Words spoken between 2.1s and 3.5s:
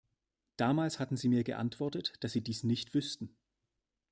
dass Sie dies nicht wüßten.